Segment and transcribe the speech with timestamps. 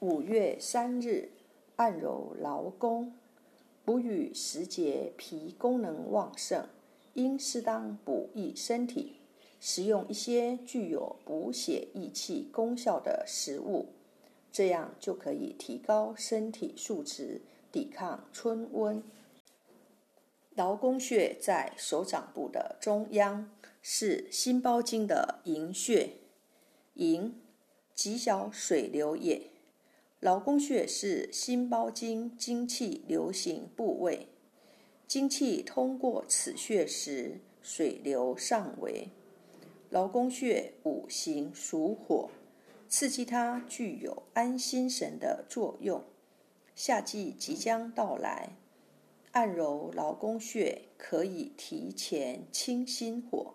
[0.00, 1.30] 五月三日，
[1.76, 3.14] 按揉劳宫。
[3.82, 6.68] 补与时节脾功能旺盛，
[7.14, 9.16] 应适当补益身体，
[9.58, 13.86] 食用一些具有补血益气功效的食物，
[14.52, 17.40] 这样就可以提高身体素质，
[17.72, 19.02] 抵抗春温。
[20.56, 23.50] 劳宫穴在手掌部的中央，
[23.80, 26.10] 是心包经的营穴，
[26.94, 27.40] 营，
[27.94, 29.55] 极小水流也。
[30.20, 34.28] 劳宫穴是心包经精气流行部位，
[35.06, 39.10] 精气通过此穴时，水流上为。
[39.90, 42.30] 劳宫穴五行属火，
[42.88, 46.02] 刺激它具有安心神的作用。
[46.74, 48.56] 夏季即将到来，
[49.32, 53.52] 按揉劳宫穴可以提前清心火。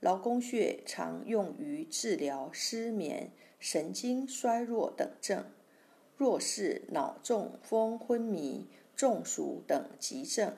[0.00, 3.30] 劳宫穴常用于治疗失眠、
[3.60, 5.44] 神经衰弱等症。
[6.16, 10.56] 若是脑中风、昏迷、中暑等急症，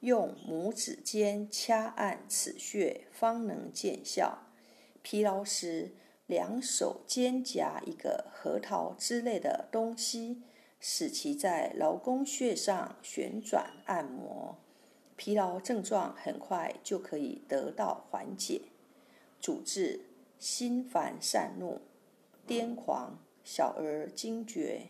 [0.00, 4.46] 用拇指尖掐按此穴方能见效。
[5.02, 5.92] 疲劳时，
[6.26, 10.42] 两手肩夹一个核桃之类的东西，
[10.80, 14.58] 使其在劳宫穴上旋转按摩，
[15.16, 18.62] 疲劳症状很快就可以得到缓解。
[19.40, 20.00] 主治
[20.38, 21.80] 心烦善怒、
[22.46, 23.18] 癫狂。
[23.50, 24.88] 小儿惊厥，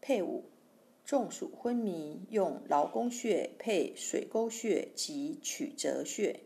[0.00, 0.44] 配伍
[1.04, 6.40] 中暑昏迷，用劳宫穴配水沟穴及曲泽穴。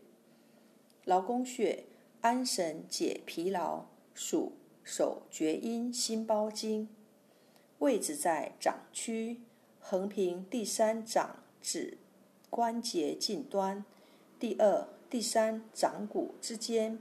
[1.05, 1.85] 劳宫穴
[2.19, 4.51] 安神解疲劳，属
[4.83, 6.89] 手厥阴心包经，
[7.79, 9.39] 位置在掌区，
[9.79, 11.97] 横平第三掌指
[12.49, 13.85] 关节近端，
[14.37, 16.99] 第二、第三掌骨之间，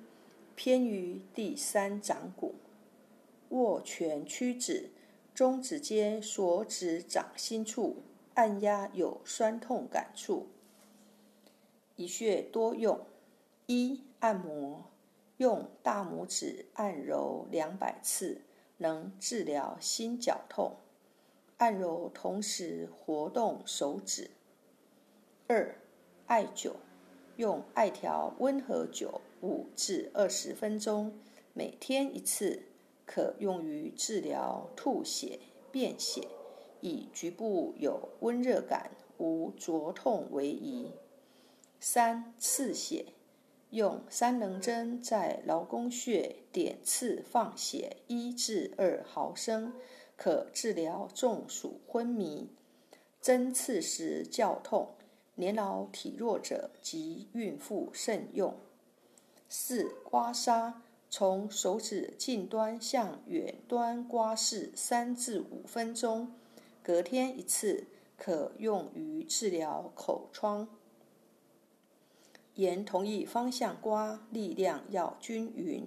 [0.55, 2.55] 偏于第三掌骨。
[3.51, 4.91] 握拳屈指，
[5.35, 8.03] 中指尖所指掌心处，
[8.35, 10.47] 按压有酸痛感触。
[11.97, 13.01] 一穴多用：
[13.67, 14.85] 一、按摩，
[15.37, 18.43] 用大拇指按揉两百次，
[18.79, 20.77] 能治疗心绞痛。
[21.59, 24.31] 按揉同时活动手指。
[25.47, 25.77] 二、
[26.27, 26.73] 艾灸，
[27.37, 31.17] 用艾条温和灸五至二十分钟，
[31.53, 32.65] 每天一次。
[33.07, 35.39] 可用于治疗吐血、
[35.71, 36.29] 便血，
[36.81, 40.93] 以局部有温热感、无灼痛为宜。
[41.79, 43.07] 三、刺血，
[43.71, 49.75] 用三棱针在劳宫穴点刺放血一至二毫升，
[50.17, 52.49] 可治疗中暑昏迷。
[53.21, 54.95] 针刺时较痛，
[55.35, 58.55] 年老体弱者及孕妇慎用。
[59.49, 60.84] 四、刮痧。
[61.17, 66.35] 从手指近端向远端刮拭三至五分钟，
[66.83, 67.87] 隔天一次，
[68.17, 70.67] 可用于治疗口疮。
[72.57, 75.87] 沿同一方向刮，力量要均匀。